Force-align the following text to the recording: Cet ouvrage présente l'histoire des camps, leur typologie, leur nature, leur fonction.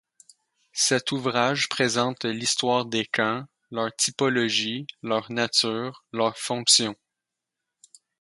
Cet 0.73 1.11
ouvrage 1.11 1.69
présente 1.69 2.25
l'histoire 2.25 2.85
des 2.87 3.05
camps, 3.05 3.45
leur 3.69 3.95
typologie, 3.95 4.87
leur 5.03 5.31
nature, 5.31 6.03
leur 6.11 6.35
fonction. 6.39 6.95